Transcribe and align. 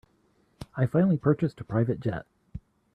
I 0.75 0.87
finally 0.87 1.17
purchased 1.19 1.61
a 1.61 1.63
private 1.63 1.99
jet. 1.99 2.25